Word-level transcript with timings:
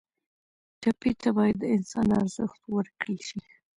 ټپي 0.81 1.11
ته 1.21 1.29
باید 1.37 1.55
د 1.59 1.63
انسان 1.75 2.07
ارزښت 2.19 2.61
ورکړل 2.75 3.19
شي. 3.27 3.39